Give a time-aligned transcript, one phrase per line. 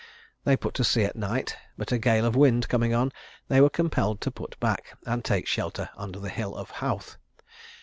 [0.45, 3.11] They put to sea at night; but a gale of wind coming on,
[3.49, 7.17] they were compelled to put back, and take shelter under the Hill of Howth.